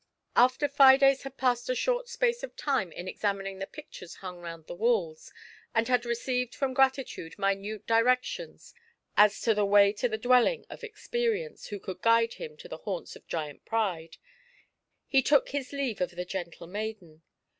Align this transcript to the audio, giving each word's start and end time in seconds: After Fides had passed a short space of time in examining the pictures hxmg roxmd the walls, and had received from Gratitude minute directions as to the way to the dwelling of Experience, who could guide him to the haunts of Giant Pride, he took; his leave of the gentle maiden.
After 0.35 0.67
Fides 0.67 1.21
had 1.21 1.37
passed 1.37 1.69
a 1.69 1.75
short 1.75 2.09
space 2.09 2.41
of 2.41 2.55
time 2.55 2.91
in 2.91 3.07
examining 3.07 3.59
the 3.59 3.67
pictures 3.67 4.15
hxmg 4.21 4.41
roxmd 4.41 4.65
the 4.65 4.73
walls, 4.73 5.31
and 5.75 5.87
had 5.87 6.07
received 6.07 6.55
from 6.55 6.73
Gratitude 6.73 7.37
minute 7.37 7.85
directions 7.85 8.73
as 9.15 9.39
to 9.41 9.53
the 9.53 9.63
way 9.63 9.93
to 9.93 10.09
the 10.09 10.17
dwelling 10.17 10.65
of 10.71 10.83
Experience, 10.83 11.67
who 11.67 11.79
could 11.79 12.01
guide 12.01 12.33
him 12.33 12.57
to 12.57 12.67
the 12.67 12.77
haunts 12.77 13.15
of 13.15 13.27
Giant 13.27 13.63
Pride, 13.63 14.17
he 15.05 15.21
took; 15.21 15.49
his 15.49 15.71
leave 15.71 16.01
of 16.01 16.09
the 16.09 16.25
gentle 16.25 16.65
maiden. 16.65 17.21